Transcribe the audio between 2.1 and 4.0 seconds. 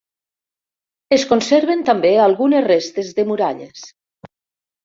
algunes restes de muralles.